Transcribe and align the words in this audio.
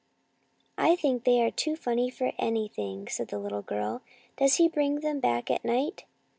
"I 0.89 0.95
think 0.95 1.25
they 1.25 1.41
are 1.43 1.51
too 1.51 1.75
funny 1.75 2.09
for 2.09 2.33
anything," 2.39 3.07
said 3.07 3.27
the 3.27 3.37
little 3.37 3.61
girl." 3.61 4.01
Does 4.39 4.55
he 4.55 4.67
bring 4.67 5.01
them 5.01 5.19
back 5.19 5.51
at 5.51 5.63
night 5.63 6.05